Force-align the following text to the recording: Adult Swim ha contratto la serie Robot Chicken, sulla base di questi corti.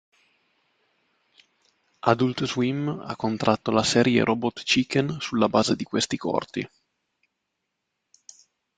Adult 2.01 2.43
Swim 2.45 2.89
ha 3.05 3.15
contratto 3.15 3.69
la 3.69 3.83
serie 3.83 4.23
Robot 4.23 4.63
Chicken, 4.63 5.19
sulla 5.19 5.47
base 5.47 5.75
di 5.75 5.83
questi 5.83 6.17
corti. 6.17 6.67